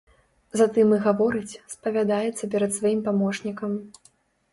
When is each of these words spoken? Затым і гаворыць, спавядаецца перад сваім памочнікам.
Затым 0.59 0.93
і 0.95 0.97
гаворыць, 1.07 1.59
спавядаецца 1.73 2.49
перад 2.55 2.71
сваім 2.79 2.99
памочнікам. 3.09 3.77